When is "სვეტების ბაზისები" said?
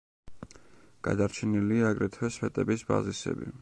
2.39-3.59